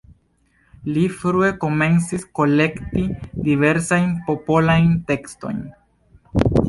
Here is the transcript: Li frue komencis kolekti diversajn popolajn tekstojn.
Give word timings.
Li 0.93 1.01
frue 1.17 1.49
komencis 1.65 2.25
kolekti 2.41 3.05
diversajn 3.49 4.09
popolajn 4.31 4.93
tekstojn. 5.13 5.61